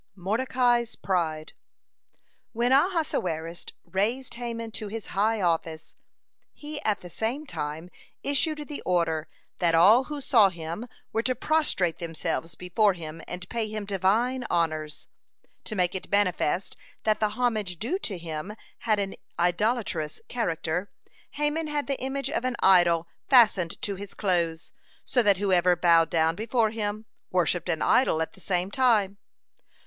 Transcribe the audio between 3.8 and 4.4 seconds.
raised